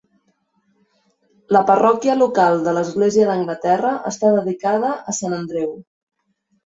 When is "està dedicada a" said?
4.13-5.17